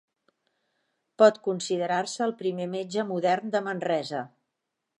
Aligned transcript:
Pot 1.23 1.35
considerar-se 1.49 2.25
el 2.29 2.35
primer 2.41 2.67
metge 2.73 3.07
modern 3.13 3.55
de 3.57 3.65
Manresa. 3.69 4.23